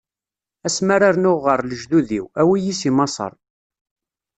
Ass 0.67 0.77
mi 0.85 0.91
ara 0.95 1.09
rnuɣ 1.15 1.39
ɣer 1.47 1.59
lejdud-iw, 1.69 2.25
awi-yi 2.41 2.73
si 2.79 2.89
Maṣer. 2.97 3.33